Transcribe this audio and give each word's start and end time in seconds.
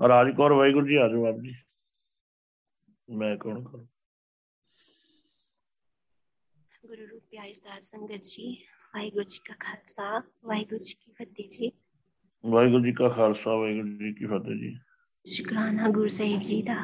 ਰਾਜ 0.00 0.30
ਕੌਰ 0.36 0.52
ਵਾਹਿਗੁਰੂ 0.52 0.86
ਜੀ 0.86 0.96
ਆਜੋ 0.96 1.24
ਆਪ 1.26 1.40
ਜੀ 1.40 1.54
ਮੈਂ 3.08 3.36
ਕੌਣ 3.36 3.62
ਕਰਾਂ 3.64 3.84
ਗੁਰੂ 6.84 7.06
ਰੂਪ 7.06 7.22
ਪਿਆਰੀ 7.30 7.52
ਸਾਧ 7.52 7.82
ਸੰਗਤ 7.82 8.22
ਜੀ 8.24 8.46
ਵਾਹਿਗੁਰੂ 8.94 9.24
ਜੀ 9.24 9.38
ਕਾ 9.46 9.54
ਖਾਲਸਾ 9.60 10.18
ਵਾਹਿਗੁਰੂ 10.44 10.78
ਜੀ 10.78 10.94
ਕੀ 10.94 11.12
ਫਤਿਹ 11.12 11.48
ਜੀ 11.48 11.70
ਵਾਹਿਗੁਰੂ 12.44 12.84
ਜੀ 12.84 12.92
ਕਾ 12.92 13.08
ਖਾਲਸਾ 13.08 13.54
ਵਾਹਿਗੁਰੂ 13.54 13.88
ਜੀ 13.98 14.12
ਕੀ 14.12 14.26
ਫਤਿਹ 14.26 14.58
ਜੀ 14.58 14.76
ਸ਼ੁਕਰਾਨਾ 15.26 15.88
ਗੁਰੂ 15.88 16.08
ਸਾਹਿਬ 16.08 16.42
ਜੀ 16.42 16.62
ਦਾ 16.62 16.76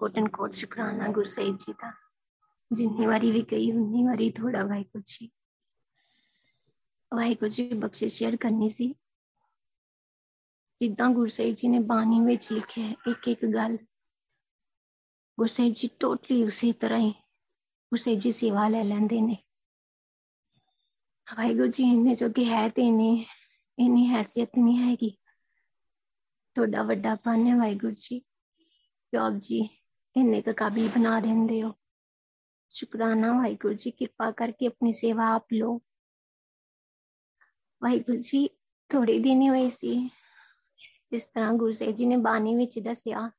ਕੋਟਨ 0.00 0.28
ਕੋਟ 0.28 0.54
ਸ਼ੁਕਰਾਨਾ 0.54 1.10
ਗੁਰੂ 1.10 1.24
ਸਾਹਿਬ 1.24 1.58
ਜੀ 1.58 1.72
ਦਾ 1.72 1.92
ਜਿੰਨੀ 2.70 3.06
ਵਾਰੀ 3.06 3.30
ਵੀ 3.32 3.42
ਕਹੀ 3.42 3.70
ਉਨੀ 3.72 4.04
ਵਾਰੀ 4.04 4.30
ਥੋੜਾ 4.30 4.64
ਵਾਹਿਗੁਰੂ 4.64 5.02
ਜੀ 5.06 5.30
ਵਾਹਿਗੁਰੂ 7.12 7.48
ਜੀ 7.48 7.68
ਬਖਸ਼ਿਸ਼ 7.74 8.18
ਸ਼ੇਅਰ 8.18 8.36
ਕਰਨੀ 8.36 8.68
ਸੀ 8.68 8.94
ਜਿੱਦਾਂ 10.80 11.10
ਗੁਰੂ 11.10 11.26
ਸਾਹਿਬ 11.26 11.54
ਜੀ 11.54 11.68
ਨੇ 11.68 11.78
ਬਾਣੀ 11.78 12.20
ਵਿੱਚ 12.20 12.52
ਲਿਖਿਆ 12.52 12.86
ਹੈ, 12.86 12.94
ਇੱਕ 13.08 13.28
ਇੱਕ 13.28 13.46
ਗੱਲ। 13.46 13.76
ਗੁਰੂ 15.38 15.46
ਸਾਹਿਬ 15.46 15.74
ਜੀ 15.74 15.88
ਟੋਟਲੀ 16.00 16.44
ਉਸੇ 16.44 16.72
ਤਰ੍ਹਾਂ 16.72 16.98
ਹੀ 16.98 17.10
ਗੁਰੂ 17.92 17.96
ਸਾਹਿਬ 17.96 18.20
ਜੀ 18.20 18.32
ਸੇਵਾ 18.32 18.68
ਲੈ 18.68 18.84
ਲੈਂਦੇ 18.84 19.20
ਨੇ। 19.20 19.36
ਵਾਹਿਗੁਰੂ 21.36 21.66
ਜੀ 21.66 21.92
ਨੇ 21.92 22.14
ਜੋ 22.14 22.28
ਕਿ 22.28 22.44
ਹੈ 22.50 22.68
ਤੇ 22.68 22.90
ਨੇ 22.90 23.26
ਇਨੀ 23.78 24.06
ਹੈਸੀਅਤ 24.06 24.50
ਨਹੀਂ 24.58 24.76
ਹੈਗੀ। 24.76 25.18
ਤੁਹਾਡਾ 26.54 26.82
ਵੱਡਾ 26.82 27.14
ਪਨ 27.14 27.46
ਹੈ 27.46 27.56
ਵਾਹਿਗੁਰੂ 27.56 27.94
ਜੀ। 27.96 28.18
ਜੋ 29.14 29.20
ਆਪ 29.20 29.32
ਜੀ, 29.38 29.68
ਇੰਨੇ 30.16 30.42
ਕ 30.42 30.50
ਕਾਬਿਲ 30.50 30.88
ਬਣਾ 30.88 31.20
ਦਿੰਦੇ 31.20 31.62
ਹੋ। 31.62 31.74
ਸ਼ੁਕਰਾਨਾ 32.68 33.32
ਵਾਹਿਗੁਰੂ 33.32 33.74
ਜੀ, 33.74 33.90
ਕਿਰਪਾ 33.90 34.30
ਕਰਕੇ 34.30 34.66
ਆਪਣੀ 34.66 34.92
ਸੇਵਾ 34.92 35.34
ਆਪ 35.34 35.46
ਲੋ 35.52 35.82
ਵਾਹਿਗੁਰੂ 37.82 38.16
ਜੀ 38.16 38.48
ਥੋੜੇ 38.88 39.18
ਦਿਨ 39.18 39.42
ਹੀ 39.42 39.48
ਹੋਏ 39.48 39.70
ਸੀ। 39.70 40.10
ਜਿਸ 41.12 41.24
ਤਰ੍ਹਾਂ 41.24 41.52
ਗੁਰੂ 41.52 41.72
ਸਾਹਿਬ 41.72 41.96
ਜੀ 41.96 42.06
ਨੇ 42.06 42.16
ਬਾਣੀ 42.16 42.56
ਵਿੱਚ 42.56 42.78
ਦੱਸਿਆ, 42.78 43.30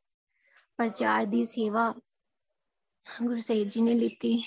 ਪ੍ਰਚਾਰ 0.77 1.25
ਦੀ 1.25 1.45
ਸੇਵਾ 1.45 1.93
ਗੁਰੂ 3.23 3.39
ਸਾਹਿਬ 3.39 3.69
ਜੀ 3.69 3.81
ਨੇ 3.81 3.93
ਲਿੱਤੀ। 3.93 4.43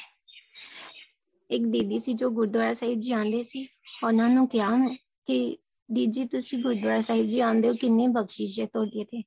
ਇੱਕ 1.50 1.64
ਦੀਦੀ 1.64 1.98
ਸੀ 1.98 2.12
ਜੋ 2.12 2.30
ਗੁਰਦੁਆਰਾ 2.30 2.75
ਸਾਹਿਬ 2.75 3.00
ਜੀ 3.00 3.12
ਆਂਦੇ 3.12 3.42
ਸੀ, 3.42 3.69
ਉਹਨਾਂ 4.05 4.28
ਨੂੰ 4.28 4.48
ਕਿਹਾ 4.48 4.77
ਮੈਂ 4.77 4.97
ਕਿ 5.27 5.58
ਦੀਦੀ 5.92 6.27
ਤੁਸੀਂ 6.27 6.58
ਗੁਰਦੁਆਰਾ 6.58 7.00
ਸਾਹਿਬ 7.00 7.27
ਜੀ 7.27 7.41
ਆਂਦੇ 7.41 7.69
ਹੋ, 7.69 7.75
ਕਿੰਨੀ 7.75 8.06
ਬਖਸ਼ਿਸ਼ 8.08 8.61
ਹੈ 8.61 8.67
ਤੁਹਾਡੇ 8.67 9.05
ਤੇ 9.05 9.22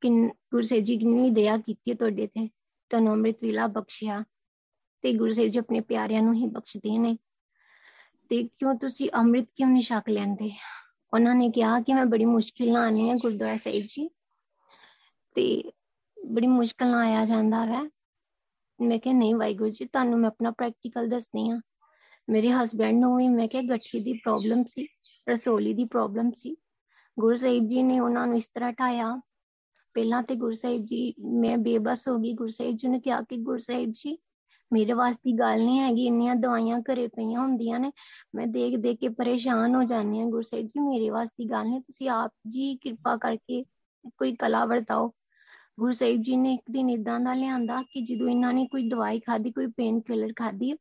ਕਿੰਨ, 0.00 0.28
ਗੁਰੂ 0.28 0.62
ਸਾਹਿਬ 0.62 0.84
ਜੀ 0.84 0.98
ਕਿੰਨੀ 0.98 1.30
ਦਇਆ 1.30 1.58
ਕੀਤੀ 1.58 1.94
ਤੁਹਾਡੇ 1.94 2.26
ਤੇ 2.26 2.48
ਤੁਹਾਨੂੰ 2.90 3.12
ਅੰਮ੍ਰਿਤ 3.12 3.36
ਵੇਲਾ 3.42 3.66
ਬਖਸ਼ਿਆ 3.66 4.24
ਤੇ 5.02 5.12
ਗੁਰੂ 5.12 5.32
ਸਾਹਿਬ 5.32 5.50
ਜੀ 5.50 5.58
ਆਪਣੇ 5.58 5.80
ਪਿਆਰਿਆਂ 5.80 6.22
ਨੂੰ 6.22 6.34
ਹੀ 6.34 6.46
ਬਖਸ਼ਦੇ 6.46 6.98
ਨੇ। 6.98 7.16
ਤੇ 8.28 8.42
ਕਿਉਂ 8.42 8.74
ਤੁਸੀਂ 8.74 9.10
ਅੰਮ੍ਰਿਤ 9.14 9.48
ਕਿਉਂ 9.56 9.70
ਨਹੀਂ 9.70 9.82
ਛਕ 9.82 10.08
ਲੈਂਦੇ? 10.08 10.50
ਉਹਨਾਂ 11.12 11.34
ਨੇ 11.34 11.48
ਕਿਹਾ 11.50 11.80
ਕਿ 11.80 11.94
ਮੈਂ 11.94 12.04
ਬੜੀ 12.06 12.24
ਮੁਸ਼ਕਿਲ 12.24 12.72
ਨਾਲ 12.72 12.86
ਆਨੀ 12.86 13.08
ਹਾਂ 13.10 13.16
ਗੁਰਦੁਆਰਾ 13.16 13.56
ਸਾਹਿਬ 13.56 13.86
ਜੀ 13.86 14.08
ਤੇ 15.36 15.62
ਬੜੀ 16.16 16.46
ਮੁਸ਼ਕਿਲ 16.46 16.90
ਨਾਲ 16.90 17.00
ਆਇਆ 17.00 17.24
ਜਾਂਦਾ 17.24 17.64
ਹੈ 17.64 17.82
ਮੈਂ 18.80 18.98
ਕਿਹਾ 18.98 19.14
ਨਹੀਂ 19.14 19.34
ਵਾਹਿਗੁਰੂ 19.34 19.70
ਜੀ 19.70 19.84
ਤੁਹਾਨੂੰ 19.84 20.18
ਮੈਂ 20.18 20.28
ਆਪਣਾ 20.28 20.50
ਪ੍ਰੈਕਟੀਕਲ 20.50 21.08
ਦੱਸਦੀ 21.08 21.48
ਹਾਂ 21.50 21.60
ਮੇਰੇ 22.28 22.50
ਹਸਬੰਡ 22.52 23.00
ਨੂੰ 23.00 23.16
ਵੀ 23.16 23.28
ਮੈਂ 23.28 23.48
ਕਿਹਾ 23.48 23.62
ਗੱਠੀ 23.62 24.00
ਦੀ 24.00 24.12
ਪ੍ਰੋਬਲਮ 24.12 24.64
ਸੀ 24.64 24.86
ਰਸੋਲੀ 25.30 25.74
ਦੀ 25.74 25.84
ਪ੍ਰੋਬਲਮ 25.84 26.30
ਸੀ 26.36 26.56
ਗੁਰੂ 27.16 27.36
ਸਾਹਿਬ 27.36 27.66
ਜੀ 27.66 27.82
ਨੇ 27.82 27.98
ਉਹਨਾਂ 28.00 28.26
ਨੂੰ 28.26 28.36
ਇਸ 28.36 28.48
ਤਰ੍ਹਾਂ 28.48 28.72
ਢਾਇਆ 28.72 29.14
ਪਹਿਲਾਂ 29.94 30.22
ਤੇ 30.22 30.34
ਗੁਰੂ 30.34 30.54
ਸਾਹਿਬ 30.54 30.84
ਜੀ 30.84 31.14
ਮੈਂ 31.20 31.56
ਬੇਬਸ 31.58 32.08
ਹੋ 32.08 32.16
ਗਈ 32.18 32.32
ਗੁਰੂ 32.32 32.48
ਸਾਹਿਬ 32.48 32.76
ਜੀ 32.76 32.88
ਨੇ 32.88 33.00
ਕਿਹਾ 33.00 33.20
ਕਿ 33.22 33.36
ਗੁਰੂ 33.36 33.58
ਸਾਹਿਬ 33.58 33.90
ਜੀ 33.92 34.18
ਮੇਰੇ 34.72 34.92
ਵਾਸਤੇ 34.92 35.32
ਗੱਲ 35.32 35.64
ਨਹੀਂ 35.64 35.80
ਹੈਗੀ, 35.80 36.06
ਇੰਨੀਆਂ 36.06 36.34
ਦਵਾਈਆਂ 36.36 36.80
ਘਰੇ 36.80 37.06
ਪਈਆਂ 37.08 37.40
ਹੁੰਦੀਆਂ 37.40 37.80
ਨੇ, 37.80 37.92
ਮੈਂ 38.34 38.46
ਦੇਖ 38.46 38.76
ਦੇਖ 38.76 38.98
ਕੇ 39.00 39.08
ਪਰੇਸ਼ਾਨ 39.08 39.74
ਹੋ 39.74 39.82
ਜਾਂਦੀ 39.82 40.20
ਹਾਂ 40.20 40.26
ਗੁਰੂ 40.26 40.42
ਸਾਹਿਬ 40.42 40.66
ਜੀ, 40.66 40.80
ਮੇਰੇ 40.80 41.10
ਵਾਸਤੇ 41.10 41.44
ਗੱਲ 41.44 41.68
ਨਹੀਂ, 41.68 41.80
ਤੁਸੀਂ 41.80 42.10
ਆਪ 42.10 42.32
ਜੀ 42.48 42.76
ਕਿਰਪਾ 42.76 43.16
ਕਰਕੇ 43.16 43.64
ਕੋਈ 44.18 44.36
ਕਲਾ 44.36 44.64
ਵਰਤਾਓ। 44.64 45.12
ਗੁਰੂ 45.80 45.92
ਸਾਹਿਬ 45.92 46.22
ਜੀ 46.22 46.36
ਨੇ 46.36 46.54
ਇੱਕ 46.54 46.62
ਦਿਨ 46.70 46.90
ਇਦਾਂ 46.90 47.20
ਦਾ 47.20 47.34
ਲਿਆਂਦਾ 47.34 47.82
ਕਿ 47.82 48.00
ਜਦੋਂ 48.00 48.28
ਇਹਨਾਂ 48.28 48.52
ਨੇ 48.52 48.66
ਕੋਈ 48.66 48.88
ਦਵਾਈ 48.88 49.20
ਖਾਦੀ 49.20 49.50
ਕੋਈ 49.50 49.66
ਪੇਨ 49.66 50.00
ਕਿਲਰ 50.00 50.32
ਖਾਦੀ 50.36 50.72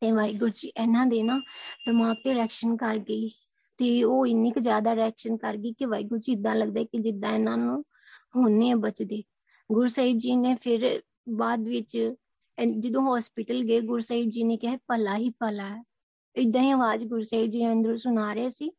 ਤੇ 0.00 0.12
ਵਾਹਿਗੁਰੂ 0.12 0.50
ਜੀ 0.54 0.68
ਇਹਨਾਂ 0.68 1.06
ਦੇ 1.06 1.22
ਨਾ 1.22 1.38
ਦਿਮਾਗ 1.86 2.16
ਤੇ 2.24 2.34
ਰਿਐਕਸ਼ਨ 2.34 2.76
ਕਰ 2.76 2.98
ਗਈ 2.98 3.30
ਤੇ 3.78 4.02
ਉਹ 4.04 4.26
ਇੰਨੀ 4.26 4.50
ਕੁ 4.50 4.60
ਜ਼ਿਆਦਾ 4.60 4.94
ਰਿਐਕਸ਼ਨ 4.94 5.36
ਕਰ 5.36 5.56
ਗਈ 5.56 5.72
ਕਿ 5.72 5.84
ਵਾਹਿਗੁਰੂ 5.84 6.20
ਜੀ 6.20 6.32
ਇਦਾਂ 6.32 6.54
ਲੱਗਦਾ 6.54 6.84
ਕਿ 6.84 6.98
ਜਿੱਦਾਂ 6.98 7.32
ਇਹਨਾਂ 7.32 7.56
ਨੂੰ 7.56 7.84
ਹੁਣੇ 8.36 8.74
ਬਚਦੇ। 8.74 9.22
ਗੁਰੂ 9.72 9.86
ਸਾਹਿਬ 9.86 10.18
ਜੀ 10.18 10.36
ਨੇ 10.36 10.54
ਫਿਰ 10.54 11.02
ਬਾਅਦ 11.28 11.60
ਵਿੱਚ 11.60 12.14
ਜਦੋਂ 12.58 13.18
ਹਸਪੀਟਲ 13.18 13.62
ਗਏ 13.64 13.80
ਗੁਰੂ 13.80 14.00
ਸਾਹਿਬ 14.00 14.30
ਜੀ 14.30 14.42
ਨੇ 14.44 14.56
ਕਿਹਾ, 14.56 14.76
ਭਲਾ 14.88 15.16
ਹੀ 15.16 15.30
ਭਲਾ 15.30 15.68
ਹੈ। 15.68 15.82
ਇਦਾਂ 16.36 16.62
ਹੀ 16.62 16.70
ਆਵਾਜ਼ 16.70 17.04
ਗੁਰੂ 17.04 17.22
ਸਾਹਿਬ 17.22 17.50
ਜੀ 17.50 17.66
ਅੰਦਰੋਂ 17.72 17.96
ਸੁਣਾ 17.96 18.32
ਰਹੇ 18.32 18.50
ਸੀ 18.50 18.70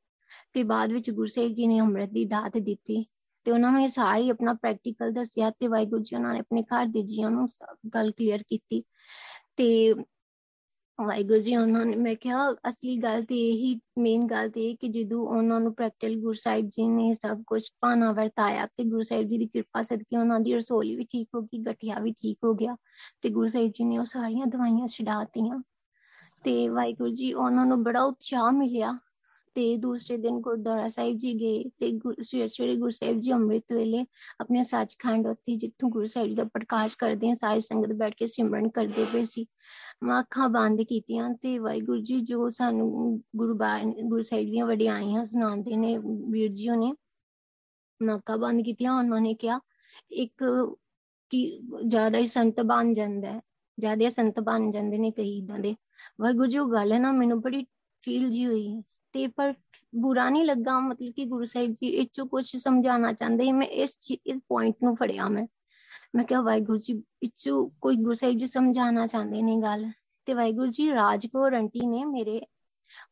ਤੇ 0.54 0.64
ਬਾਅਦ 0.64 0.92
ਵਿੱਚ 0.92 1.10
ਗੁਰੂ 1.12 1.28
ਸਾਹਿਬ 1.28 1.54
ਜੀ 1.54 1.68
ਨੇ 1.68 1.80
ਅੰਮ੍ਰਿਤ 1.80 2.10
ਦੀ 2.10 2.26
ਦਾਤ 2.26 2.58
ਦਿੱਤੀ 2.58 3.06
ਤੇ 3.46 3.52
ਉਹਨਾਂ 3.52 3.72
ਨੂੰ 3.72 3.82
ਇਹ 3.82 3.88
ਸਾਰੀ 3.88 4.30
ਆਪਣਾ 4.30 4.54
ਪ੍ਰੈਕਟੀਕਲ 4.54 5.12
ਦੱਸਿਆ 5.12 5.50
ਤੇ 5.50 5.68
ਵਾਹਿਗੁਰੂ 5.68 6.02
ਜੀ 6.02 6.16
ਉਹਨਾਂ 6.16 6.34
ਨੇ 6.34 6.40
ਆਪਣੇ 6.40 6.64
ਘਰ 6.64 6.86
ਦੇ 6.86 7.04
ਜੀਆਂ 7.04 7.30
ਨੂੰ 7.30 7.48
ਗੱਲ 7.96 8.12
ਕਲੀਅਰ 8.12 8.44
ਕੀਤੀ 8.44 8.84
ਤੇ 9.56 9.94
ਵਾਹਿਗੁਰੂ 11.00 11.38
ਜੀ, 11.40 11.56
ਉਹਨਾਂ 11.56 11.86
ਨੇ, 11.86 11.96
ਮੈਂ 11.96 12.16
ਕਿਹਾ 12.16 12.50
ਅਸਲੀ 12.70 12.96
ਗੱਲ 12.98 13.24
ਤੇ 13.26 13.36
ਇਹੀ 13.50 13.80
ਮੇਨ 14.00 14.26
ਗੱਲ 14.28 14.50
ਤੇ 14.50 14.74
ਕਿ 14.82 14.88
ਜਦੋਂ 14.88 15.20
ਉਹਨਾਂ 15.28 15.60
ਨੂੰ 15.60 15.74
ਪ੍ਰੈਕਟੀਕਲ 15.76 16.16
ਗੁਰੂ 16.16 16.34
ਸਾਹਿਬ 16.34 16.68
ਜੀ 16.70 16.88
ਨੇ 16.88 17.14
ਸਭ 17.16 17.42
ਕੁਝ 17.48 17.62
ਪਾਣਾ 17.82 18.12
ਵਰਤਾਇਆ 18.12 18.66
ਤੇ 18.68 18.84
ਗੁਰੂ 18.84 19.02
ਸਾਹਿਬ 19.02 19.28
ਜੀ 19.30 19.38
ਦੀ 19.38 19.46
ਕਿਰਪਾ 19.46 19.82
ਸਦਕੇ 19.82 20.18
ਉਹਨਾਂ 20.18 20.40
ਦੀ 20.40 20.54
ਰਸੋਲੀ 20.54 20.96
ਵੀ 20.96 21.04
ਠੀਕ 21.04 21.28
ਹੋ 21.36 21.42
ਗਈ, 21.42 21.60
ਗਠੀਆ 21.60 22.00
ਵੀ 22.00 22.12
ਠੀਕ 22.12 22.38
ਹੋ 22.44 22.54
ਗਿਆ 22.54 22.76
ਤੇ 23.22 23.30
ਗੁਰੂ 23.30 23.48
ਸਾਹਿਬ 23.48 23.72
ਜੀ 23.72 23.84
ਨੇ 23.84 23.98
ਉਹ 23.98 24.06
ਸਾਰੀਆਂ 24.06 24.48
ਦਵਾਈਆਂ 24.48 24.88
ਛਡਾਤੀਆਂ 24.88 25.62
ਤੇ 26.44 26.68
ਵਾਹਿਗੁਰੂ 26.70 27.10
ਜੀ, 27.10 27.34
ਉਹਨਾਂ 27.34 27.66
ਨੂੰ 27.66 27.84
ਬੜਾ 27.84 28.04
ਉਤਸ਼ਾਹ 28.04 28.52
ਮਿਲਿਆ 28.52 28.98
ਤੇ 29.56 29.76
ਦੂਸਰੇ 29.78 30.18
ਦਿਨ 30.18 30.40
ਗੁਰਦੁਆਰਾ 30.42 30.88
ਸਾਹਿਬ 30.88 31.18
ਜੀ 31.18 31.34
ਗਏ 31.34 31.64
ਤੇ 31.80 31.92
ਸ੍ਰੀ 32.48 32.76
ਗੁਰੂ 32.76 32.90
ਸਾਹਿਬ 32.90 33.20
ਜੀ 33.20 33.32
ਅੰਮ੍ਰਿਤ 33.34 33.74
ਵੇਲੇ 33.74 34.06
ਆਪਣੇ 34.42 34.64
ਸੱਚਖੰਡ 34.64 35.28
ਉੱਥੇ 35.28 35.56
ਜਿੱਥੋਂ 35.58 35.90
ਗੁਰੂ 35.90 36.06
ਸਾਹਿਬ 36.06 36.30
ਜੀ 36.30 36.36
ਦਾ 36.36 36.44
ਪ੍ਰਕਾਸ਼ 36.54 36.98
ਕਰਦੇ 36.98 37.30
ਆ, 37.30 37.36
ਸਾਰੀ 37.36 37.62
ਸੰਗਤ 37.62 37.94
ਬੈਠ 37.94 38.16
ਕੇ 38.18 38.28
ਸਿਮਰਨ 38.28 38.70
ਕਰਦੇ 38.70 39.06
ਪਏ 39.14 39.24
ਸੀ। 39.24 39.46
ਮੈਂ 40.04 40.20
ਅੱਖਾਂ 40.20 40.50
ਬੰਦ 40.50 40.82
ਕੀਤੀਆਂ 40.82 41.30
ਤੇ 41.42 41.58
ਵਾਹਿਗੁਰੂ 41.60 42.02
ਜੀ 42.02 42.20
ਜੋ 42.22 42.50
ਸਾਨੂੰ 42.50 42.90
ਗੁਰੂ 43.36 43.58
ਗੁਰੂ 44.04 44.22
ਸਾਹਿਬ 44.22 44.50
ਦੀਆਂ 44.52 44.66
ਵਡਿਆਈਆਂ 44.68 45.26
ਸੁਣਾਉਂਦੇ 45.26 45.76
ਨੇ 45.78 45.98
ਵੀਰ 45.98 46.52
ਜੀ 46.52 46.70
ਨੇ, 46.70 46.92
ਮੈਂ 48.02 48.16
ਅੱਖਾਂ 48.16 48.38
ਬੰਦ 48.38 48.64
ਕੀਤੀਆਂ, 48.66 48.94
ਉਹਨਾਂ 48.94 49.22
ਨੇ 49.22 49.34
ਕਿਹਾ, 49.34 49.60
ਇੱਕ 50.12 50.44
ਕਿ 51.32 51.62
ਜ਼ਿਆਦਾ 51.86 52.18
ਹੀ 52.18 52.28
ਸੰਤ 52.28 52.62
ਬਣ 52.62 52.94
ਜਾਂਦਾ 52.94 53.32
ਹੈ, 53.32 53.42
ਜ਼ਿਆਦਾ 53.78 54.10
ਸੰਤ 54.10 54.40
ਬਣ 54.40 54.70
ਜਾਂਦੇ 54.72 54.98
ਨੇ 54.98 55.12
ਕਈ 55.12 55.38
ਇਦਾਂ 55.38 55.60
ਦੇ। 55.60 55.76
ਵਾਹਿਗੁਰੂ 56.22 56.48
ਜੀ 56.48 56.58
ਉਹ 56.58 56.72
ਗੱਲ 56.72 56.92
ਹੈ 56.92 57.00
ਨਾ, 57.00 57.12
ਮੈਨੂੰ 57.12 57.40
ਬੜੀ 57.42 57.66
ਫੀਲ 58.04 58.30
ਜੀ 58.30 58.46
ਹੋਈ 58.46 58.82
ਤੇ 59.14 59.28
ਪਰ 59.28 59.54
ਬੁਰਾ 59.96 60.30
ਨਹੀਂ 60.30 60.46
ਲੱਗਾ, 60.46 60.80
ਮਤਲਬ 60.80 61.14
ਕਿ 61.16 61.26
ਗੁਰੂ 61.26 61.46
ਸਾਹਿਬ 61.46 61.72
ਜੀ 61.72 61.88
ਇਹ 61.88 62.08
ਚੋਂ 62.14 62.26
ਕੁਝ 62.26 62.56
ਸਮਝਾਉਣਾ 62.56 63.14
ਚਾਹੁੰਦੇ 63.14 63.52
ਮੈਂ 63.52 63.68
ਇਸ 63.68 63.98
ਇਸ 64.26 64.42
ਪੁਆਇੰਟ 64.48 64.76
ਨੂੰ 64.84 64.96
ਫੜਿਆ 64.96 65.30
ਮੈਂ। 65.30 65.48
ਮੈਂ 66.16 66.24
ਕਿਹਾ, 66.24 66.42
ਵਾਹਿਗੁਰੂ 66.42 66.78
ਜੀ 66.78 66.94
ਪਿੱਛੋਂ 66.94 67.70
ਕੋਈ 67.82 67.96
ਗੁਰੂ 67.96 68.14
ਸਾਹਿਬ 68.14 68.38
ਜੀ 68.38 68.46
ਸਮਝਾਉਣਾ 68.46 69.08
ਚਾਹੁੰਦੇ 69.08 69.42
ਨੇ 69.42 69.62
ਗੱਲ। 69.62 69.92
ਤੇ 70.26 70.34
ਵਾਹਿਗੁਰੂ 70.34 70.68
ਜੀ 70.68 70.92
ਰਾਜਕੌਰ 70.92 71.54
ਆਂਟੀ 71.54 71.88
ਨੇ 71.88 72.06
ਮੇਰੇ, 72.06 72.42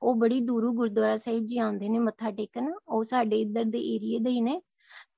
ਉਹ 0.01 0.15
ਬੜੀ 0.15 0.39
ਦੂਰੋਂ 0.39 0.73
ਗੁਰਦੁਆਰਾ 0.73 1.17
ਸਾਹਿਬ 1.17 1.45
ਜੀ 1.45 1.57
ਆਉਂਦੇ 1.57 1.89
ਨੇ 1.89 1.99
ਮੱਥਾ 1.99 2.31
ਟੇਕਣ, 2.31 2.71
ਉਹ 2.87 3.03
ਸਾਡੇ 3.03 3.41
ਇੱਧਰ 3.41 3.63
ਦੇ 3.63 3.95
ਏਰੀਏ 3.95 4.19
ਦੇ 4.19 4.29
ਹੀ 4.29 4.41
ਨੇ। 4.41 4.61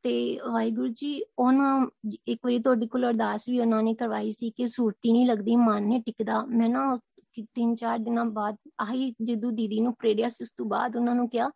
ਤੇ 0.04 0.40
ਵਾਹਿਗੁਰੂ 0.52 0.88
ਜੀ, 0.88 1.24
ਉਹਨਾਂ, 1.40 1.88
ਇੱਕ 2.28 2.40
ਵਾਰੀ 2.46 2.60
ਤੁਹਾਡੇ 2.60 2.88
ਕੋਲ 2.88 3.08
ਅਰਦਾਸ 3.08 3.50
ਵੀ 3.50 3.60
ਉਹਨਾਂ 3.60 3.84
ਨੇ 3.84 3.94
ਕਰਵਾਈ 3.94 4.32
ਸੀ 4.32 4.50
ਕਿ 4.50 4.68
ਸੂਰਤੀ 4.68 5.12
ਨਹੀਂ 5.12 5.28
ਲੱਗਦੀ, 5.28 5.56
ਮਨ 5.56 5.84
ਨਹੀਂ 5.84 6.02
ਟਿਕਦਾ। 6.02 6.46
ਮੈਂ 6.46 6.70
ਨਾ 6.70 7.00
ਤਿੰਨ 7.42 7.76
ਚਾਰ 7.76 8.00
ਦਿਨਾਂ 8.00 8.26
ਬਾਅਦ 8.26 8.56
ਆਹੀ 8.82 9.16
ਜਦੋਂ 9.24 9.52
ਦੀਦੀ 9.52 9.80
ਨੂੰ 9.80 9.94
ਪ੍ਰੇਰਿਆ 9.94 10.30
ਸੀ, 10.30 10.44
ਉਸ 10.44 10.52
ਤੋਂ 10.58 10.66
ਬਾਅਦ 10.66 10.96
ਉਹਨਾਂ 10.96 11.16
ਨੂੰ 11.16 11.30
ਕਿਹਾ, 11.30 11.50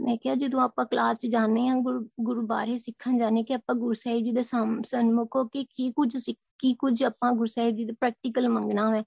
ਮੈਂ 0.00 0.16
ਕਿਹਾ 0.16 0.34
ਜਦੋਂ 0.34 0.60
ਆਪਾਂ 0.60 0.84
ਕਲਾਸ 0.84 1.16
'ਚ 1.16 1.26
ਜਾਂਦੇ 1.26 1.68
ਹਾਂ, 1.68 1.76
ਗੁਰੂ 1.76 2.08
ਗੁਰੂ 2.20 2.46
ਬਾਰੇ 2.46 2.78
ਸਿੱਖਣ 2.78 3.18
ਜਾਣੇ 3.18 3.44
ਕਿ 3.44 3.54
ਆਪਾਂ 3.54 3.74
ਗੁਰੂ 3.74 3.94
ਸਾਹਿਬ 3.94 4.24
ਜੀ 4.24 4.32
ਦੇ 4.32 4.42
ਸਨਮੁਖ 4.86 5.36
ਹੋ 5.36 5.44
ਕੇ 5.44 5.64
ਕੀ 5.64 5.92
ਕੁਝ 5.92 6.30
ਕੀ 6.58 6.74
ਕੁਝ 6.74 7.02
ਆਪਾਂ 7.02 7.32
ਗੁਰੂ 7.32 7.46
ਸਾਹਿਬ 7.46 7.76
ਜੀ 7.76 7.84
ਦੇ 7.84 7.92
ਪ੍ਰੈਕਟੀਕਲ 7.92 8.48
ਮੰਗਣਾ 8.48 8.96
ਹੈ 8.96 9.02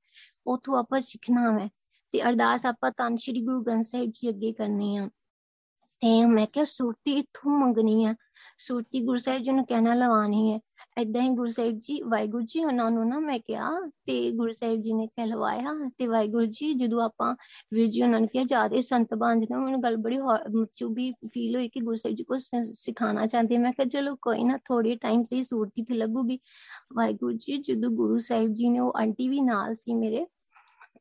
ਉਥੋਂ 0.47 0.77
ਆਪਾਂ 0.77 0.99
ਸਿੱਖਣਾ 0.99 1.59
ਹੈ 1.59 1.69
ਤੇ 2.11 2.21
ਅਰਦਾਸ 2.29 2.65
ਆਪਾਂ 2.65 2.91
ਤਾਂ 2.91 3.17
ਸ਼੍ਰੀ 3.17 3.41
ਗੁਰੂ 3.41 3.63
ਗ੍ਰੰਥ 3.63 3.85
ਸਾਹਿਬ 3.85 4.11
ਜੀ 4.15 4.29
ਅੱਗੇ 4.29 4.51
ਕਰਨੀ 4.53 4.97
ਆ। 4.97 5.09
ਤੇ 5.99 6.25
ਮੈਂ 6.25 6.47
ਕਿਹਾ, 6.47 6.65
ਸੁਰਤੀ 6.65 7.11
ਇਥੋਂ 7.11 7.59
ਮੰਗਣੀ 7.59 8.05
ਆ। 8.05 8.15
ਸੁਰਤੀ 8.59 9.01
ਗੁਰੂ 9.01 9.17
ਸਾਹਿਬ 9.17 9.43
ਜੀ 9.43 9.51
ਨੂੰ 9.51 9.65
ਕਹਿਣਾ 9.65 9.93
ਲਵਾਣੀ 9.93 10.53
ਹੈ 10.53 10.59
ਏਦਾਂ 10.97 11.21
ਹੀ 11.21 11.29
ਗੁਰੂ 11.29 11.47
ਸਾਹਿਬ 11.47 11.77
ਜੀ, 11.79 11.99
ਵਾਹਿਗੁਰੂ 12.03 12.43
ਜੀ 12.43 12.63
ਉਹਨਾਂ 12.63 12.89
ਨੂੰ 12.91 13.07
ਨਾ 13.09 13.19
ਮੈਂ 13.19 13.37
ਕਿਹਾ 13.39 13.69
ਤੇ 14.05 14.13
ਗੁਰੂ 14.31 14.53
ਸਾਹਿਬ 14.53 14.81
ਜੀ 14.81 14.93
ਨੇ 14.93 15.05
ਕਹਿਲਵਾਇਆ 15.07 15.73
ਤੇ 15.97 16.07
ਵਾਹਿਗੁਰੂ 16.07 16.45
ਜੀ 16.51 16.73
ਜਦੋਂ 16.73 17.01
ਆਪਾਂ 17.01 17.33
ਵੀਰ 17.73 17.87
ਜੀ 17.87 18.01
ਉਹਨਾਂ 18.03 18.19
ਨੇ 18.21 18.27
ਕਿਹਾ 18.27 18.43
ਜ਼ਿਆਦਾ 18.43 18.81
ਸੰਤ 18.81 19.13
ਬਣ 19.15 19.39
ਜਣਾ 19.41 19.59
ਮੈਨੂੰ 19.59 19.81
ਗੱਲ 19.83 19.97
ਬੜੀ 19.97 20.17
ਚੁਬੀ 20.75 21.11
ਫੀਲ 21.33 21.55
ਹੋਈ 21.55 21.69
ਕਿ 21.69 21.79
ਗੁਰੂ 21.81 21.95
ਸਾਹਿਬ 21.97 22.15
ਜੀ 22.17 22.23
ਕੋ 22.23 22.37
ਸਿਖਾਣਾ 22.37 23.25
ਚਾਹੁੰਦੇ 23.25 23.57
ਮੈਂ 23.57 23.71
ਕਿਹਾ, 23.73 23.87
ਚਲੋ 23.89 24.15
ਕੋਈ 24.21 24.43
ਨਾ 24.43 24.57
ਥੋੜੀ 24.65 24.95
ਟਾਈਮ 25.01 25.23
ਸੇ 25.23 25.43
ਸੂਰਤੀ 25.43 25.83
ਤੇ 25.83 25.93
ਲੱਗੂਗੀ। 25.93 26.39
ਵਾਹਿਗੁਰੂ 26.95 27.31
ਜੀ 27.37 27.57
ਜਦੋਂ 27.57 27.89
ਗੁਰੂ 27.91 28.17
ਸਾਹਿਬ 28.19 28.53
ਜੀ 28.55 28.69
ਨੇ 28.69 28.79
ਉਹ 28.79 28.93
ਆਂਟੀ 28.97 29.29
ਵੀ 29.29 29.39
ਨਾਲ 29.41 29.75
ਸੀ 29.75 29.93
ਮੇਰੇ 29.93 30.25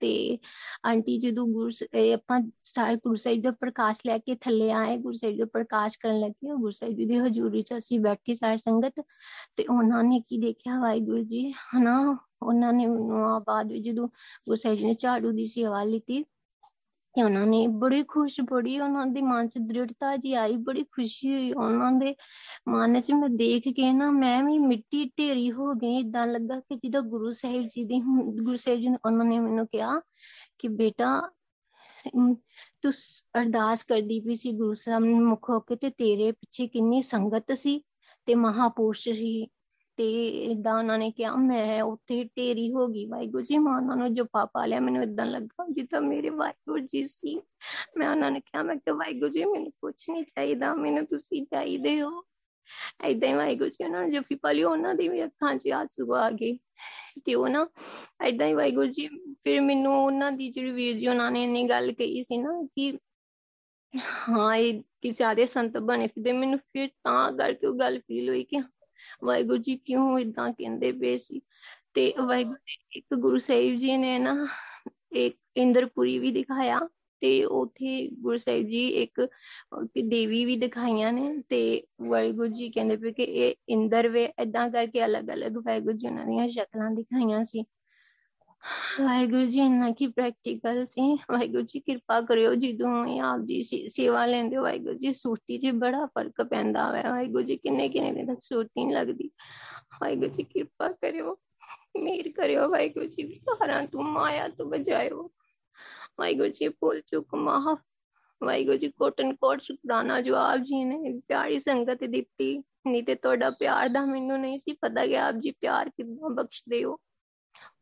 ਤੇ 0.01 0.39
ਆਂਟੀ 0.87 1.19
ਜਦੋਂ 1.19 1.47
ਗੁਰੂ 1.47 1.71
ਆਪਾਂ 2.15 2.41
ਸਾਰੇ 2.65 2.97
ਗੁਰੂ 2.97 3.15
ਸਾਹਿਬ 3.15 3.43
ਦਾ 3.43 3.51
ਪ੍ਰਕਾਸ਼ 3.51 4.01
ਲੈ 4.07 4.19
ਕੇ 4.19 4.35
ਥੱਲੇ 4.35 4.71
ਆਏ, 4.73 4.97
ਗੁਰੂ 4.97 5.13
ਸਾਹਿਬ 5.13 5.39
ਦਾ 5.39 5.45
ਪ੍ਰਕਾਸ਼ 5.45 5.99
ਕਰਨ 5.99 6.21
ਲੱਗੇ 6.21 6.55
ਗੁਰੂ 6.57 6.71
ਸਾਹਿਬ 6.71 6.95
ਜੀ 6.95 7.05
ਦੀ 7.05 7.19
ਹਜ਼ੂਰੀ 7.19 7.63
ਚ 7.63 7.75
ਅਸੀਂ 7.77 8.01
ਬੈਠੇ 8.01 8.35
ਸਾਰੀ 8.35 8.57
ਸੰਗਤ 8.57 8.95
ਤੇ 9.57 9.65
ਉਹਨਾਂ 9.71 10.05
ਨੇ 10.05 10.21
ਕੀ 10.21 10.39
ਦੇਖਿਆ? 10.39 10.81
ਵਾਹਿਗੁਰੂ 10.81 11.23
ਜੀ, 11.23 11.51
ਹਨਾ? 11.51 12.17
ਉਹਨਾਂ 12.43 12.73
ਨੇ 12.73 12.87
ਬਾਅਦ 13.47 13.73
ਵਿੱਚ 13.73 13.85
ਜਦੋਂ 13.85 14.09
ਗੁਰੂ 14.09 14.55
ਸਾਹਿਬ 14.55 14.79
ਜੀ 14.79 14.85
ਨੇ 14.85 14.95
ਝਾੜੂ 14.95 15.33
ਦੀ 15.33 15.47
ਸੇਵਾ 15.47 15.83
ਲਈ 15.85 16.01
ਤੇ 17.17 17.23
ਉਹਨਾਂ 17.23 17.47
ਨੇ, 17.47 17.67
ਬੜੀ 17.67 18.03
ਖੁਸ਼, 18.03 18.41
ਬੜੀ 18.51 18.79
ਉਹਨਾਂ 18.81 19.07
ਦੇ 19.07 19.23
ਮਨ 19.23 19.49
ਚ 19.49 19.59
ਦ੍ਰਿੜਤਾ 19.59 20.17
ਜੀ 20.17 20.33
ਆਈ, 20.35 20.57
ਬੜੀ 20.57 20.83
ਖੁਸ਼ੀ 20.85 21.33
ਹੋਈ 21.35 21.53
ਉਹਨਾਂ 21.53 21.93
ਦੇ 21.93 22.15
ਮਨ 22.69 23.01
ਚ। 23.01 23.13
ਮੈਂ 23.13 23.29
ਦੇਖ 23.29 23.69
ਕੇ 23.69 23.93
ਨਾ, 23.93 24.11
ਮੈਂ 24.11 24.43
ਵੀ 24.45 24.59
ਮਿੱਟੀ 24.59 25.05
ਢੇਰੀ 25.19 25.51
ਹੋ 25.53 25.73
ਗਈ 25.73 25.97
ਇਦਾਂ 25.99 26.27
ਲੱਗਾ 26.27 26.61
ਕਿ 26.61 26.77
ਜਿਹਦਾ 26.77 27.01
ਗੁਰੂ 27.01 27.31
ਸਾਹਿਬ 27.31 27.67
ਜੀ 27.67 27.85
ਦੀ 27.85 28.01
ਗੁਰੂ 28.41 28.57
ਸਾਹਿਬ 28.57 28.81
ਜੀ 28.81 28.89
ਨੇ, 28.89 28.97
ਉਹਨਾਂ 29.07 29.25
ਨੇ 29.25 29.39
ਮੈਨੂੰ 29.39 29.67
ਕਿਹਾ 29.67 30.01
ਕਿ 30.59 30.69
ਬੇਟਾ 30.69 31.21
ਤੂੰ 32.83 32.93
ਅਰਦਾਸ 33.41 33.85
ਕਰਦੀ 33.85 34.21
ਪਈ 34.21 34.35
ਸੀ 34.35 34.53
ਗੁਰੂ 34.53 34.75
ਸਾਹਿਬ 34.75 35.05
ਮੁਖ 35.05 35.51
ਹੋ 35.51 35.61
ਕੇ 35.61 35.77
ਤੇ 35.77 35.91
ਤੇਰੇ 35.91 36.33
ਪਿੱਛੇ 36.33 36.67
ਕਿੰਨੀ 36.69 37.03
ਸੰਗਤ 37.03 37.53
ਸੀ 37.53 37.83
ਤੇ 38.27 38.35
ਮਹਾਪੁਰਸ਼ 38.35 39.09
ਸੀ। 39.09 39.47
ਤੇ 39.97 40.29
ਇਦਾਂ 40.29 40.79
ਉਹਨਾਂ 40.79 40.99
ਨੇ 40.99 41.11
ਕਿਹਾ, 41.11 41.37
ਮੈਂ 41.37 41.83
ਉੱਥੇ 41.83 42.25
ਢੇਰੀ 42.25 42.73
ਹੋ 42.73 42.89
ਗਈ, 42.89 43.07
ਵਾਹਿਗੁਰੂ 43.07 43.43
ਜੀ, 43.43 43.59
ਮੈਂ 43.59 43.77
ਉਹਨਾਂ 43.77 43.97
ਨੂੰ 43.97 44.15
ਜੋ 44.15 44.25
ਪਾਪਾ 44.25 44.67
ਲਿਆ, 44.67 44.81
ਮੈਨੂੰ 44.81 45.03
ਇਦਾਂ 45.03 45.27
ਲੱਗਾ 45.27 45.67
ਜਿੱਦਾਂ 45.71 46.01
ਮੇਰੇ 46.01 46.29
ਵਾਹਿਗੁਰੂ 46.29 46.79
ਜੀ 46.79 47.05
ਸੀ। 47.05 47.41
ਮੈਂ 47.97 48.11
ਉਹਨਾਂ 48.11 48.31
ਨੇ 48.31 48.41
ਕਿਹਾ, 48.41 48.63
ਮੈਂ 48.63 48.77
ਕਿ 48.77 48.93
ਵਾਹਿਗੁਰੂ 48.93 49.31
ਜੀ, 49.31 49.45
ਮੈਨੂੰ 49.45 49.71
ਕੁਝ 49.71 49.95
ਨਹੀਂ 50.11 50.25
ਚਾਹੀਦਾ, 50.25 50.75
ਮੈਨੂੰ 50.75 51.07
ਤੁਸੀਂ 51.07 51.47
ਚਾਹੀਦੇ 51.47 52.03
ਹੋ। 52.03 52.25
ਏਦਾਂ 53.05 53.29
ਹੀ 53.29 53.35
ਵਾਹਿਗੁਰੂ 53.35 53.71
ਜੀ 53.71 53.85
ਉਹਨਾਂ 53.85 54.05
ਨੇ 54.05 54.11
ਜਫੀ 54.11 54.35
ਪਾਲੀ 54.35 54.63
ਉਹਨਾਂ 54.63 54.95
ਦੀ 54.95 55.09
ਵੀ 55.09 55.25
ਅੱਖਾਂ 55.25 55.55
'ਚ 55.55 55.69
ਆਂਸੂ 55.69 56.15
ਆ 56.15 56.31
ਗਏ। 56.31 56.59
ਤੇ 57.25 57.35
ਉਹ 57.35 57.49
ਨਾ 57.49 57.69
ਏਦਾਂ 58.27 58.47
ਹੀ 58.47 58.55
ਵਾਹਿਗੁਰੂ 58.55 58.87
ਜੀ, 58.87 59.09
ਫਿਰ 59.45 59.61
ਮੈਨੂੰ 59.61 60.05
ਉਹਨਾਂ 60.05 60.33
ਦੀ 60.33 60.51
ਜਿਹੜੀ 60.51 60.71
ਵੀਰ 60.71 60.97
ਜੀ, 60.97 61.07
ਉਹਨਾਂ 61.07 61.31
ਨੇ 61.31 61.45
ਇੰਨੀ 61.45 61.65
ਗੱਲ 61.65 61.93
ਕਹੀ 61.93 62.23
ਸੀ 62.23 62.39
ਨਾ 62.39 62.69
ਕਿ 62.77 62.99
ਹਾਂ, 64.29 64.57
ਇਹ 64.57 64.83
ਕਿ 65.03 65.11
ਜ਼ਿਆਦਾ 65.11 65.47
ਸੰਤ 65.47 65.79
ਬਣੇ 65.79 66.07
ਫਿਰਦੇ। 66.07 66.33
ਮੈਨੂੰ 66.33 66.59
ਫਿਰ 66.59 66.89
ਤਾਂ 67.05 67.33
ਕਰਕੇ 67.33 67.67
ਉਹ 67.67 67.75
ਗੱਲ 67.75 67.99
ਫੀਲ 67.99 68.29
ਹੋਈ 68.29 68.45
ਕਿ 68.45 68.61
ਵਾਹਿਗੁਰੂ 69.25 69.63
ਜੀ 69.63 69.77
ਕਿਉਂ 69.77 70.19
ਇਦਾਂ 70.19 70.53
ਕਹਿੰਦੇ 70.53 70.93
ਪਏ 70.93 71.17
ਸੀ? 71.17 71.41
ਤੇ 71.95 72.15
ਵਾਹਿਗੁਰੂ 72.25 72.57
ਇੱਕ 72.93 73.15
ਗੁਰੂ 73.15 73.39
ਸਾਹਿਬ 73.39 73.77
ਜੀ 73.77 73.97
ਨੇ 73.97 74.19
ਨਾ 74.19 74.47
ਇੱਕ 75.13 75.37
ਇੰਦਰਪੁਰੀ 75.57 76.19
ਵੀ 76.19 76.31
ਦਿਖਾਇਆ 76.31 76.81
ਤੇ 77.21 77.45
ਉਥੇ 77.45 78.09
ਗੁਰੂ 78.09 78.37
ਸਾਹਿਬ 78.37 78.67
ਜੀ 78.67 78.89
ਇੱਕ 78.89 79.29
ਦੇਵੀ 80.05 80.45
ਵੀ 80.45 80.57
ਦਿਖਾਈਆਂ 80.57 81.13
ਨੇ 81.13 81.43
ਤੇ 81.49 81.83
ਵਾਹਿਗੁਰੂ 82.03 82.49
ਜੀ 82.49 82.71
ਕਹਿੰਦੇ 82.71 82.97
ਪਏ 82.97 83.13
ਕਿ 83.13 83.23
ਇਹ 83.23 83.55
ਇੰਦਰ 83.69 84.09
ਵੇ 84.09 84.25
ਇਦਾਂ 84.25 84.71
ਕਰਕੇ 84.71 85.05
ਅਲੱਗ-ਅਲੱਗ 85.05 85.57
ਵਾਹਿਗੁਰੂ 85.57 85.97
ਜੀ 85.97 86.07
ਉਹਨਾਂ 86.07 86.27
ਦੀਆਂ 86.27 86.49
ਸ਼ਕਲਾਂ 86.49 86.91
ਦਿਖਾਈਆਂ 86.91 87.45
ਸੀ। 87.45 87.65
ਵਾਹਿਗੁਰੂ 89.01 89.45
ਜੀ 89.45 89.61
ਇੰਨਾ 89.61 89.91
ਕੀ 89.91 90.07
ਪ੍ਰੈਕਟੀਕਲ 90.07 90.85
ਸੀ 90.87 91.03
ਵਾਹਿਗੁਰੂ 91.31 91.63
ਜੀ 91.63 91.81
ਕਿਰਪਾ 91.81 92.21
ਕਰਿਓ 92.21 92.55
ਜਦੋਂ 92.55 92.91
ਆਪ 93.25 93.41
ਜੀ 93.41 93.89
ਸੇਵਾ 93.89 94.25
ਲੈਂਦੇ 94.27 94.57
ਵਾਹਿਗੁਰੂ 94.57 94.95
ਜੀ 94.95 95.13
ਸੂਟੀ 95.13 95.59
'ਚ 95.59 95.71
ਬੜਾ 95.75 96.05
ਫ਼ਰਕ 96.07 96.43
ਪੈਂਦਾ 96.43 96.85
ਹੈ 96.87 97.03
ਵਾਹਿਗੁਰੂ 97.03 97.43
ਜੀ 97.43 97.57
ਕਿੰਨੇ 97.57 97.89
ਕਿੰਨੇ 97.89 98.13
ਦਿਨ 98.13 98.27
ਤੱਕ 98.27 98.43
ਸੂਟੀ 98.43 98.85
ਨਹੀਂ 98.85 98.95
ਲੱਗਦੀ 98.95 99.31
ਵਾਹਿਗੁਰੂ 100.01 100.31
ਜੀ 100.31 100.43
ਕਿਰਪਾ 100.45 100.89
ਕਰਿਓ 100.93 101.37
ਮੇਰ 101.99 102.31
ਕਰਿਓ 102.33 102.69
ਵਾਹਿਗੁਰੂ 102.69 103.07
ਜੀ 103.07 103.23
ਵਿਹਾਰਾਂ 103.25 103.83
ਤੂੰ 103.87 104.05
ਮਾਇਆ 104.05 104.49
ਤੋਂ 104.49 104.67
ਬਚਾਇਓ 104.67 105.29
ਵਾਹਿਗੁਰੂ 106.19 106.49
ਜੀ 106.49 106.69
ਭੁੱਲ 106.71 107.01
ਚੁੱਕ 107.01 107.35
ਮਾਫ 107.35 107.79
ਵਾਹਿਗੁਰੂ 108.41 108.77
ਜੀ 108.77 108.91
ਕੋਟਨ 108.91 109.35
ਕੋਟ 109.35 109.61
ਸ਼ੁਕਰਾਨਾ 109.63 110.21
ਜੋ 110.21 110.35
ਆਪ 110.37 110.61
ਜੀ 110.61 110.85
ਨੇ 110.85 111.19
ਪਿਆਰੀ 111.29 111.59
ਸੰਗਤ 111.59 112.05
ਦਿੱਤੀ 112.05 112.57
ਨਹੀਂ 112.87 113.03
ਤੇ 113.03 113.15
ਤੁਹਾਡਾ 113.15 113.51
ਪਿਆਰ 113.51 113.89
ਦਾ 113.89 114.05
ਮੈਨੂੰ 114.07 114.41
ਨਹੀਂ 114.41 114.59
ਸੀ 114.59 114.73
ਪਤਾ 114.73 115.07
ਕਿ 115.07 115.17
ਆਪ 115.19 115.35
ਜੀ 115.35 115.51
ਪਿਆਰ 115.51 115.91
ਕਿੰਨਾ 115.91 116.29
ਬਖਸ਼ਦੇ 116.35 116.85
ਹੋ 116.85 116.99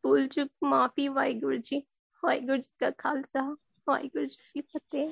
ਭੁੱਲ 0.02 0.28
ਚੁੱਕ 0.28 0.52
ਮਾਫੀ 0.64 1.08
ਵਾਹਿਗੁਰੂ 1.08 1.56
ਜੀ 1.56 1.82
ਵਾਹਿਗੁਰੂ 2.22 2.56
ਜੀ 2.56 2.70
ਕਾ 2.78 2.90
ਖਾਲਸਾ 2.90 3.56
ਵਾਹਿਗੁਰੂ 3.88 4.24
ਜੀ 4.24 4.36
ਕੀ 4.54 4.60
ਫਤਿਹ 4.60 5.10